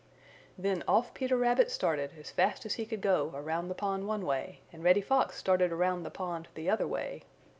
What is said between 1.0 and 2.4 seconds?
Peter Rabbit started as